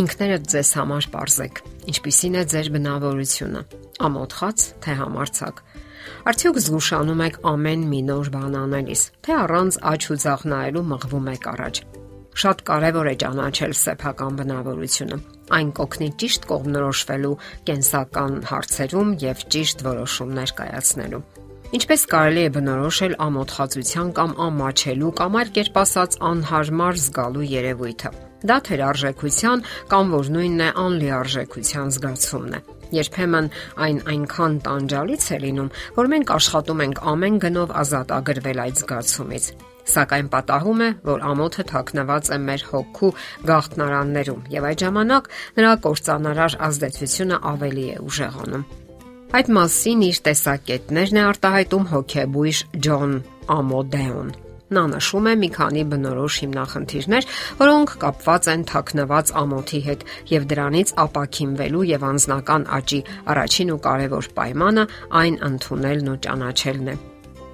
Ինքներդ 0.00 0.44
ձեզ 0.48 0.68
համար 0.78 1.06
ողրզեք։ 1.12 1.58
Ինչպիսին 1.90 2.36
է 2.40 2.42
ձեր 2.50 2.68
բնավորությունը։ 2.72 3.60
Ամոթխած 4.06 4.62
թե 4.80 4.92
համարցակ։ 5.00 5.58
Արդյոք 6.30 6.60
զգուշանում 6.64 7.20
եք 7.26 7.36
ամեն 7.50 7.82
մի 7.90 8.00
նոր 8.08 8.30
բան 8.36 8.54
անելիս, 8.60 9.02
թե 9.26 9.34
առանց 9.40 9.78
աչ 9.90 10.02
ու 10.14 10.16
ձախ 10.24 10.44
նայելու 10.52 10.84
մղվում 10.92 11.28
եք 11.34 11.44
առաջ։ 11.50 11.82
Շատ 12.40 12.62
կարևոր 12.70 13.10
է 13.10 13.14
ճանաչել 13.20 13.74
սեփական 13.80 14.40
բնավորությունը։ 14.40 15.18
Այն 15.58 15.70
կօգնի 15.80 16.08
ճիշտ 16.22 16.48
կողմնորոշվելու 16.50 17.34
կենսական 17.68 18.40
հարցերում 18.54 19.12
եւ 19.26 19.44
ճիշտ 19.56 19.84
որոշումներ 19.90 20.54
կայացնելու։ 20.60 21.22
Ինչպես 21.80 22.08
կարելի 22.14 22.42
է 22.46 22.54
բնորոշել 22.56 23.18
ամոթխածության 23.26 24.16
կամ 24.16 24.34
ամաչելու 24.48 25.12
կամ 25.20 25.38
այլ 25.42 25.54
կերպ 25.60 25.84
ասած 25.84 26.18
անհարմար 26.30 27.00
զգալու 27.04 27.48
երևույթը։ 27.50 28.29
Դա 28.40 28.56
թերարժեքության 28.66 29.64
կամ 29.90 30.12
որ 30.16 30.30
նույնն 30.36 30.62
է 30.64 30.68
անլիարժեքության 30.84 31.90
զգացումն 31.96 32.54
է։ 32.56 32.60
Երբեմն 32.90 33.48
այն 33.86 33.98
այնքան 34.10 34.54
տանջալից 34.66 35.26
է 35.30 35.38
լինում, 35.44 35.68
որ 35.98 36.08
մենք 36.14 36.32
աշխատում 36.36 36.80
ենք 36.86 37.02
ամեն 37.12 37.36
գնով 37.44 37.74
ազատ 37.82 38.14
ագրվել 38.16 38.62
այդ 38.64 38.80
զգացումից։ 38.80 39.44
Սակայն 39.90 40.26
պատահում 40.32 40.82
է, 40.86 40.88
որ 41.06 41.22
ամոթը 41.30 41.64
թաքնված 41.70 42.30
է 42.30 42.38
մեր 42.46 42.66
հոգու 42.70 43.12
գաղտնարաններում, 43.50 44.44
եւ 44.54 44.68
այդ 44.70 44.84
ժամանակ 44.84 45.30
նրա 45.60 45.72
կործանարար 45.86 46.58
ազդեցությունը 46.68 47.40
ավելի 47.54 47.86
է 47.94 47.96
ուժեղանում։ 48.10 48.68
Այդ 49.30 49.50
մասին 49.56 50.06
իր 50.10 50.22
տեսակետներն 50.26 51.18
է 51.20 51.26
արտահայտում 51.30 51.90
հոգեբույժ 51.94 52.62
Ջոն 52.86 53.18
Ամոդեոն։ 53.56 54.49
Նա 54.70 54.82
նշում 54.86 55.26
է 55.26 55.32
մի 55.40 55.48
քանի 55.50 55.80
բնորոշ 55.90 56.34
հիմնախնդիրներ, 56.44 57.24
որոնք 57.58 57.94
կապված 58.04 58.48
են 58.52 58.60
թաքնված 58.70 59.32
ամոթի 59.40 59.80
հետ 59.86 60.04
եւ 60.30 60.46
դրանից 60.52 60.92
ապակինվելու 61.04 61.86
եւ 61.90 62.04
անznական 62.10 62.66
աճի 62.78 63.00
առաջին 63.34 63.72
ու 63.74 63.80
կարևոր 63.86 64.28
պայմանը 64.38 64.84
այն 65.22 65.40
ընդունելն 65.50 66.12
ու 66.14 66.20
ճանաչելն 66.28 66.92
է. 66.94 66.94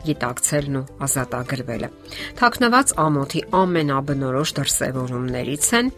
Գիտակցելն 0.06 0.76
ու 0.76 0.84
ազատագրվելը։ 1.06 1.90
Թաքնված 2.36 2.94
ամոթի 3.06 3.42
ամենաբնորոշ 3.64 4.54
դրսևորումներից 4.60 5.72
են 5.80 5.90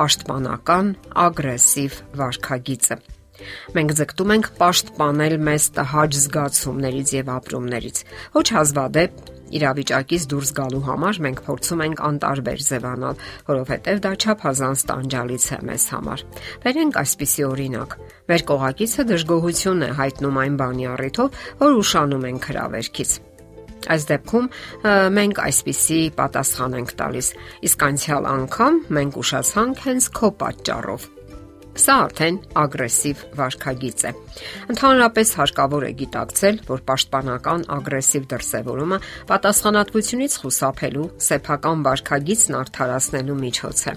պաշտպանական 0.00 0.90
ագրեսիվ 1.28 2.02
վարքագիծը 2.22 3.00
Մենք 3.76 3.96
ձգտում 3.98 4.32
ենք 4.34 4.46
պաշտպանել 4.58 5.34
մեզ 5.48 5.64
տհաճ 5.78 6.16
զգացումներից 6.18 7.12
եւ 7.18 7.34
ապրումներից։ 7.38 8.00
Ոչ 8.38 8.46
հազվադեպ 8.58 9.20
իրավիճակից 9.58 10.26
դուրս 10.32 10.50
գալու 10.58 10.82
համար 10.88 11.20
մենք 11.24 11.40
փորձում 11.46 11.82
ենք 11.86 12.02
անտարբեր 12.08 12.64
ձևանալ, 12.68 13.22
որովհետև 13.48 14.02
դա 14.04 14.12
չափազանց 14.18 14.84
տանջալից 14.90 15.46
է 15.48 15.58
մեզ 15.68 15.86
համար։ 15.94 16.24
Վերենք 16.64 17.00
այսպիսի 17.02 17.46
օրինակ. 17.48 17.96
մեր 18.28 18.42
կողակիցը 18.52 19.02
դժգոհություն 19.08 19.84
է 19.88 19.90
հայտնում 19.98 20.40
այն 20.44 20.58
բանի 20.60 20.88
առիթով, 20.92 21.28
որ 21.64 21.78
ուշանում 21.80 22.26
ենք 22.28 22.48
հրավերքից։ 22.52 23.10
Այս 23.88 24.02
դեպքում 24.10 24.46
մենք 25.16 25.36
այսպիսի 25.48 26.00
պատասխան 26.18 26.74
ենք 26.82 26.90
տալիս. 26.98 27.28
իսկ 27.68 27.78
անցյալ 27.88 28.24
անգամ 28.36 28.74
մենք 28.98 29.22
ուշացանք 29.22 29.86
հենց 29.86 30.10
քո 30.18 30.28
պատճառով 30.42 31.17
Սա 31.78 31.94
արդեն 32.08 32.36
ագրեսիվ 32.58 33.20
վարքագիծ 33.38 34.00
է։ 34.08 34.10
Ընդհանրապես 34.72 35.30
հարկավոր 35.38 35.84
է 35.86 35.90
գիտակցել, 36.00 36.56
որ 36.68 36.80
պաշտպանական 36.88 37.64
ագրեսիվ 37.76 38.26
դրսևորումը 38.32 38.98
պատասխանատվությունից 39.30 40.36
խուսափելու 40.42 41.06
սեփական 41.28 41.84
վարքագիծն 41.86 42.58
արդարացնելու 42.58 43.38
միջոց 43.44 43.82
է։ 43.92 43.94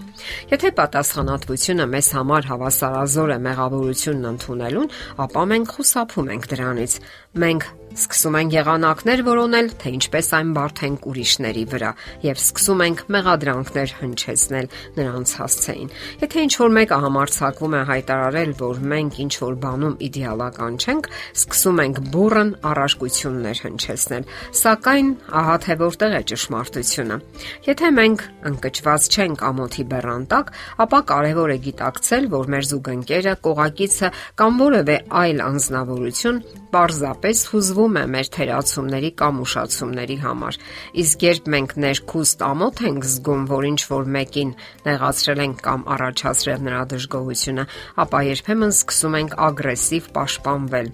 Եթե 0.54 0.72
պատասխանատվությունը 0.82 1.88
մեզ 1.96 2.12
համար 2.22 2.50
հավասարազոր 2.52 3.34
է 3.34 3.40
մեղավորությունն 3.50 4.30
ընդունելուն, 4.32 4.92
ապա 5.26 5.44
մենք 5.52 5.76
խուսափում 5.76 6.32
ենք 6.38 6.50
դրանից։ 6.54 6.94
Մենք 7.32 7.64
Սկսում 7.92 8.36
ենք 8.40 8.54
եղանակներ 8.56 9.22
որոնել, 9.28 9.70
թե 9.82 9.92
ինչպես 9.98 10.28
այն 10.38 10.52
բարթենք 10.56 11.08
ուրիշների 11.12 11.64
վրա 11.74 11.90
եւ 12.24 12.38
սկսում 12.40 12.84
ենք 12.86 13.02
մեղադրանքներ 13.12 13.94
հնչեցնել 14.00 14.70
նրանց 14.96 15.34
հասցեին։ 15.42 15.92
Եթե 16.22 16.46
ինչ 16.46 16.54
որ 16.62 16.72
մեկը 16.78 17.00
համարցակվում 17.06 17.76
է 17.76 17.82
հայտարարել, 17.92 18.54
որ 18.62 18.80
մենք 18.94 19.20
ինչ 19.26 19.34
որ 19.44 19.60
բանում 19.66 19.98
իդեալական 20.08 20.80
չենք, 20.80 21.12
սկսում 21.36 21.84
ենք 21.84 22.02
բուրըն 22.16 22.52
առարկություններ 22.72 23.62
հնչեցնել։ 23.68 24.26
Սակայն 24.62 25.12
ահա 25.42 25.60
թե 25.68 25.78
որտեղ 25.84 26.16
է 26.16 26.24
ճշմարտությունը։ 26.32 27.20
Եթե 27.68 27.94
մենք 28.00 28.26
ընկճված 28.52 29.12
չենք 29.12 29.46
ամոթի 29.52 29.88
բեռանտակ, 29.92 30.56
ապա 30.88 31.00
կարևոր 31.12 31.52
է 31.52 31.62
գիտակցել, 31.68 32.32
որ 32.40 32.52
մեր 32.56 32.68
զուգընկերը, 32.72 33.38
կողակիցը 33.52 34.12
կամ 34.40 34.62
որևէ 34.64 35.00
այլ 35.22 35.48
անznավորություն 35.52 36.44
պարզապես 36.74 37.44
հուզվում 37.52 38.00
է 38.02 38.04
մեր 38.16 38.32
թերացումների 38.36 39.12
կամ 39.22 39.44
ուշացումների 39.46 40.18
համար։ 40.24 40.60
Իսկ 41.04 41.26
երբ 41.28 41.52
մենք 41.56 41.78
ներքուստ 41.86 42.44
ամոթ 42.48 42.82
ենք 42.92 43.08
զգում, 43.12 43.46
որ 43.52 43.70
ինչ 43.72 43.82
որ 43.92 44.12
մեկին 44.18 44.56
նեղացրել 44.88 45.46
ենք 45.46 45.64
կամ 45.68 45.86
առաջացրել 45.98 46.66
նրա 46.72 46.82
դժգոհությունը, 46.96 47.70
ապա 48.06 48.26
երբեմն 48.32 48.76
սկսում 48.80 49.18
ենք 49.22 49.40
ագրեսիվ 49.52 50.12
պաշտպանվել 50.18 50.94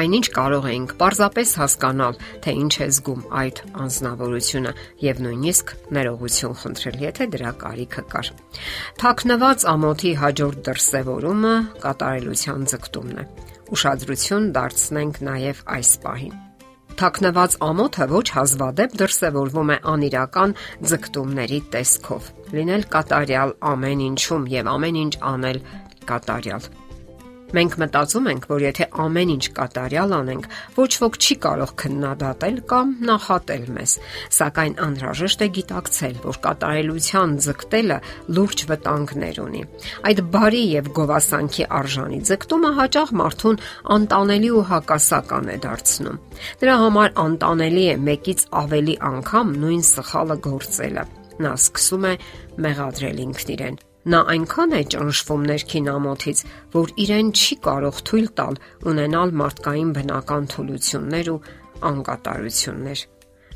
այնինչ 0.00 0.26
կարող 0.34 0.66
էինք 0.70 0.92
պարզապես 1.00 1.52
հասկանալ, 1.60 2.18
թե 2.44 2.54
ինչ 2.60 2.74
է 2.78 2.88
զգում 2.94 3.24
այդ 3.40 3.62
անznավորությունը 3.84 4.72
եւ 5.02 5.22
նույնիսկ 5.26 5.74
ներողություն 5.98 6.58
խնդրել, 6.62 6.98
եթե 7.10 7.28
դրա 7.34 7.52
կարիքը 7.64 8.04
կար։ 8.14 8.32
Թաքնված 9.02 9.68
ամոթի 9.74 10.12
հաջորդ 10.24 10.66
դրսևորումը 10.70 11.54
կատարելության 11.86 12.68
ձգտումն 12.74 13.24
է 13.24 13.49
ուշադրություն 13.76 14.50
դարձնենք 14.56 15.20
նաև 15.30 15.62
այս 15.76 15.92
պահին։ 16.04 16.34
Թաքնված 17.00 17.56
ամոթը 17.64 18.06
ոչ 18.10 18.24
հազվադեպ 18.36 18.96
դրսևորվում 19.00 19.72
է 19.74 19.78
անիրական 19.94 20.56
ձգտումների 20.90 21.60
տեսքով։ 21.76 22.28
Լինել 22.58 22.84
կատարյալ 22.96 23.56
ամեն 23.72 24.04
ինչում 24.10 24.46
եւ 24.58 24.70
ամեն 24.74 25.00
ինչ 25.06 25.14
անել 25.32 25.64
կատարյալ 26.10 26.70
Մենք 27.50 27.72
մտածում 27.82 28.26
ենք, 28.30 28.44
որ 28.50 28.62
եթե 28.62 28.86
ամեն 29.02 29.30
ինչ 29.34 29.44
կատարյալ 29.56 30.12
անենք, 30.14 30.44
ոչ 30.76 30.90
ոք 31.02 31.16
չի 31.18 31.36
կարող 31.44 31.72
քննադատել 31.82 32.60
կամ 32.70 32.92
նախատել 33.08 33.64
մեզ, 33.74 33.94
սակայն 34.36 34.76
անհրաժեշտ 34.86 35.42
է 35.42 35.48
գիտակցել, 35.56 36.14
որ 36.26 36.38
կատարելության 36.46 37.34
ձգտելը 37.46 37.98
լուրջ 38.38 38.64
վտանգներ 38.70 39.42
ունի։ 39.46 39.64
Այդ 40.10 40.22
բարի 40.36 40.62
եւ 40.70 40.92
գովասանքի 41.00 41.68
արժանի 41.80 42.22
ձգտումը 42.30 42.72
հաճախ 42.78 43.14
մարդուն 43.20 43.60
անտանելի 43.98 44.50
ու 44.54 44.64
հակասական 44.70 45.50
է 45.50 45.60
դարձնում։ 45.66 46.24
Դրա 46.62 46.80
համար 46.86 47.14
անտանելի 47.26 47.84
է 47.90 48.00
մեկից 48.10 48.48
ավելի 48.62 48.98
անգամ 49.10 49.54
նույն 49.66 49.86
սխալը 49.90 50.40
գործելը։ 50.46 51.06
Նա 51.40 51.54
սկսում 51.58 52.10
է 52.10 52.16
մեղադրել 52.60 53.24
ինքն 53.26 53.56
իրեն 53.58 53.86
Նա 54.08 54.20
այնքան 54.32 54.70
է 54.72 54.80
ճնշվում 54.94 55.42
ներքին 55.50 55.88
ամոթից, 55.92 56.38
որ 56.72 56.92
իրեն 57.04 57.32
չի 57.36 57.56
կարող 57.66 57.98
թույլ 58.08 58.28
տալ 58.40 58.54
ունենալ 58.92 59.34
մարդկային 59.40 59.90
բնական 59.98 60.46
թուլություններ 60.54 61.28
ու 61.34 61.40
անկատարություններ։ 61.90 63.02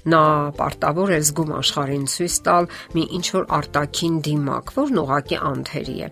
Նա 0.04 0.22
պարտավոր 0.58 1.14
է 1.16 1.18
զգում 1.24 1.52
աշխարհին 1.58 2.02
ցույց 2.12 2.34
տալ 2.44 2.66
մի 2.94 3.04
ինչ 3.18 3.26
որ 3.34 3.46
արտաքին 3.58 4.16
դիմակ, 4.26 4.72
որն 4.76 5.00
ուղակի 5.00 5.38
անթերի 5.48 5.96
է։ 6.04 6.08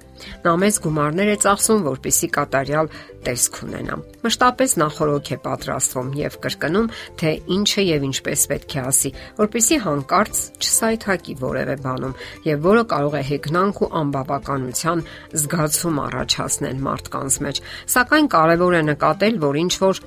Նա 0.47 0.53
մեծ 0.63 0.79
գումարներ 0.87 1.33
է 1.33 1.37
ծախսում, 1.43 1.83
որպիսի 1.89 2.29
կատարյալ 2.37 2.89
տեսք 3.27 3.59
ունենա։ 3.67 3.97
Մշտապես 4.23 4.75
նախորոք 4.83 5.29
է 5.35 5.39
պատրաստվում 5.43 6.09
եւ 6.19 6.39
կրկնում, 6.43 6.89
թե 7.21 7.33
ինչը 7.57 7.85
եւ 7.87 8.07
ինչպես 8.09 8.45
պետք 8.53 8.73
է 8.73 8.83
ասի, 8.83 9.13
որպիսի 9.43 9.79
հանկարծ 9.87 10.43
չսայթակի 10.63 11.37
որևէ 11.43 11.77
բանում 11.87 12.17
եւ 12.49 12.67
որը 12.67 12.85
կարող 12.93 13.19
է 13.19 13.23
հեգնանք 13.31 13.83
ու 13.83 13.91
անբավականության 14.03 15.05
զգացում 15.43 16.03
առաջացնել 16.07 16.83
մարդկանց 16.89 17.39
մեջ։ 17.47 17.63
Սակայն 17.93 18.33
կարևոր 18.37 18.79
է 18.79 18.83
նկատել, 18.93 19.41
որ 19.43 19.63
ինչ 19.63 19.75
որ 19.83 20.03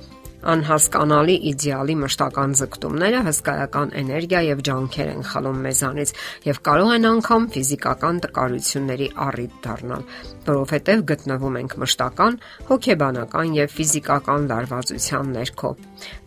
անհասկանալի 0.52 1.34
իդեալի 1.50 1.94
մշտական 2.02 2.54
ձգտումները 2.60 3.22
հսկայական 3.26 3.92
էներգիա 4.00 4.40
եւ 4.46 4.62
ջանքեր 4.68 5.10
են 5.12 5.26
խլում 5.30 5.58
մեզանից 5.66 6.12
եւ 6.46 6.60
կարող 6.68 6.92
են 6.96 7.08
անգամ 7.10 7.48
ֆիզիկական 7.56 8.20
տկարությունների 8.26 9.08
առիթ 9.26 9.58
դառնալ, 9.66 10.06
որովհետեւ 10.46 11.04
գտնվում 11.10 11.58
ենք 11.62 11.76
մշտական, 11.82 12.40
հոգեբանական 12.70 13.58
եւ 13.58 13.76
ֆիզիկական 13.76 14.48
լարվածության 14.52 15.34
ներքո։ 15.36 15.74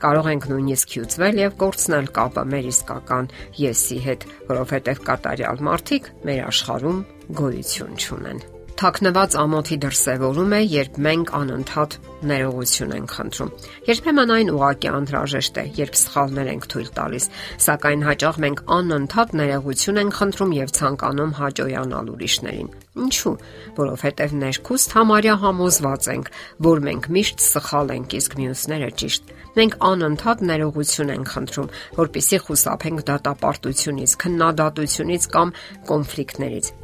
Կարող 0.04 0.32
ենք 0.36 0.48
նույնիսկ 0.52 0.96
հյուծվել 1.00 1.44
եւ 1.46 1.58
կորցնել 1.64 2.14
կապը 2.20 2.46
մեր 2.54 2.70
իսկական 2.76 3.34
եսի 3.64 4.00
հետ, 4.10 4.30
որովհետեւ 4.52 5.04
կատարյալ 5.10 5.68
մարդիկ 5.70 6.14
մեր 6.28 6.46
աշխարհում 6.52 7.04
գոյություն 7.40 8.00
չունեն։ 8.00 8.59
թաքնված 8.80 9.34
ամոթի 9.36 9.76
դրսևորում 9.84 10.54
է, 10.56 10.60
երբ 10.72 10.98
մենք 11.04 11.32
անընդհատ 11.36 11.96
ներողություն 12.30 12.94
ենք 12.96 13.16
խնդրում։ 13.16 13.50
Երբեմն 13.90 14.32
այն 14.36 14.52
ուղակի 14.56 14.90
անհրաժեշտ 15.00 15.60
է, 15.60 15.66
երբ 15.80 15.98
սխալներ 16.00 16.52
ենք 16.54 16.68
թույլ 16.72 16.88
տալիս, 17.00 17.26
սակայն 17.66 18.06
հաճախ 18.08 18.40
մենք 18.46 18.64
անընդհատ 18.78 19.36
ներողություն 19.40 20.00
ենք 20.00 20.16
խնդրում 20.20 20.56
եւ 20.60 20.74
ցանկանում 20.80 21.36
հաջողանալ 21.40 22.12
ուրիշներին։ 22.16 22.72
Ինչու՞։ 23.00 23.36
Որովհետև 23.80 24.34
ներքուստ 24.40 24.96
համարյա 24.96 25.36
համոզված 25.44 26.10
ենք, 26.16 26.32
որ 26.70 26.84
մենք 26.88 27.10
միշտ 27.20 27.46
սխալ 27.50 27.94
ենք, 28.00 28.16
իսկ 28.20 28.40
մյուսները 28.40 28.90
ճիշտ։ 29.04 29.34
Մենք 29.60 29.80
անընդհատ 29.92 30.44
ներողություն 30.50 31.14
ենք 31.20 31.32
խնդրում, 31.36 31.72
որpիսի 32.00 32.42
խուսափենք 32.48 33.08
դատապարտությունից, 33.12 34.20
քննադատությունից 34.24 35.32
կամ 35.36 35.58
կոնֆլիկտներից։ 35.90 36.76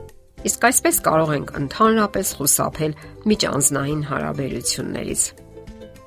Իսկ 0.46 0.68
այսպես 0.70 1.02
կարող 1.06 1.32
ենք 1.36 1.56
ընդհանրապես 1.62 2.36
խուսափել 2.40 2.94
միջանձնային 3.32 4.04
հարաբերություններից։ 4.12 5.24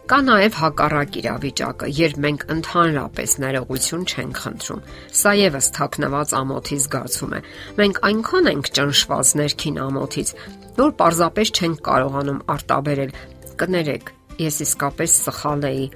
Կա 0.08 0.18
նաև 0.24 0.54
հակառակ 0.56 1.16
իրավիճակը, 1.20 1.88
երբ 1.98 2.20
մենք 2.24 2.44
ընդհանրապես 2.54 3.34
ներողություն 3.44 4.06
չենք 4.08 4.38
խնդրում։ 4.44 4.84
Սա 5.20 5.32
եւս 5.36 5.68
թաքնված 5.76 6.32
ամոթի 6.38 6.78
զգացում 6.84 7.34
է։ 7.36 7.40
Մենք 7.82 8.00
այնքան 8.08 8.48
ենք 8.54 8.70
ճնշված 8.78 9.32
ներքին 9.42 9.80
ամոթից, 9.84 10.32
որ 10.78 10.94
պարզապես 11.02 11.52
չենք 11.58 11.82
կարողանում 11.90 12.42
արտաբերել. 12.56 13.12
կներեք, 13.58 14.12
ես 14.38 14.56
իսկապես 14.64 15.14
սխալ 15.28 15.68
էի, 15.68 15.86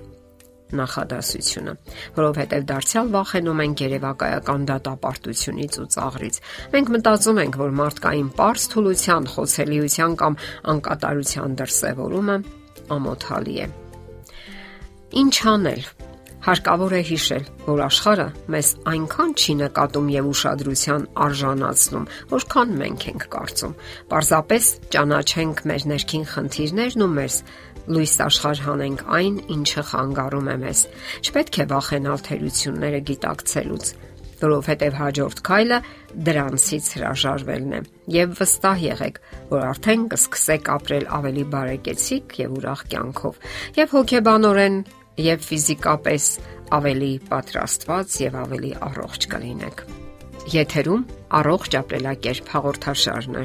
նախադասությունը, 0.80 1.74
որովհետև 2.16 2.66
դարձյալ 2.72 3.12
վախենում 3.16 3.62
ենք 3.66 3.82
երևակայական 3.86 4.66
դատապարտությունից 4.72 5.78
ու 5.82 5.88
ծաղրից։ 5.96 6.40
Մենք 6.72 6.92
մտածում 6.96 7.42
ենք, 7.42 7.58
որ 7.62 7.76
մարդկային 7.82 8.30
པարս 8.32 8.64
թուլության, 8.72 9.30
խոցելիության 9.36 10.16
կամ 10.22 10.38
անկատարության 10.72 11.58
դրսևորումը 11.62 12.36
ամոթալի 12.96 13.58
է։ 13.62 13.66
Ինչ 15.22 15.36
անել։ 15.52 15.84
Հարկավոր 16.42 16.92
է 16.98 17.00
հիշել, 17.06 17.44
որ 17.68 17.80
աշխարը 17.84 18.24
մեզ 18.50 18.68
այնքան 18.90 19.34
չի 19.38 19.54
նկատում 19.60 20.08
եւ 20.10 20.30
ուշադրության 20.32 21.04
արժանացնում, 21.26 22.08
որքան 22.32 22.72
մենք 22.80 23.06
ենք 23.12 23.26
կարծում։ 23.34 23.76
Պարզապես 24.10 24.70
ճանաչենք 24.96 25.62
մեր 25.70 25.86
ներքին 25.92 26.26
խնդիրներն 26.32 27.06
ու 27.06 27.10
մեզ 27.12 27.36
լույս 27.90 28.14
աշխարհ 28.26 28.62
հանենք 28.66 29.02
այն, 29.18 29.36
ինչը 29.56 29.82
խանգարում 29.90 30.48
է 30.52 30.56
մեզ։ 30.62 30.80
Չպետք 31.26 31.58
է 31.62 31.66
վախենալ 31.72 32.22
թերությունները 32.28 33.00
գիտակցելուց, 33.10 33.92
որովհետև 34.42 34.96
հաջորդ 34.98 35.42
քայլը 35.48 35.78
դրանցից 36.28 36.88
հրաժարվելն 36.96 37.72
է։ 37.72 37.80
Եվ 38.16 38.34
վստահ 38.38 38.82
եղեք, 38.86 39.20
որ 39.52 39.66
արդեն 39.72 40.06
կսկսեք 40.12 40.70
ապրել 40.76 41.06
ավելի 41.18 41.44
բարեկեցիկ 41.52 42.38
եւ 42.42 42.56
ուրախ 42.58 42.84
կյանքով, 42.92 43.42
եւ 43.78 43.96
հոգեբանորեն 43.96 44.78
եւ 45.22 45.42
ֆիզիկապես 45.46 46.28
ավելի 46.72 47.12
պատրաստված 47.32 48.16
եւ 48.22 48.38
ավելի 48.42 48.72
առողջ 48.92 49.28
կլինեք։ 49.32 49.84
Եթերում 50.52 51.02
առողջ 51.38 51.76
ապրելակերպ 51.82 52.48
հաղորդաշարն 52.56 53.38
է։ 53.42 53.44